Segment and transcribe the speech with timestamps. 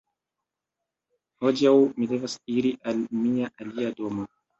[1.45, 4.27] Hodiaŭ mi devas iri al mia alia domo.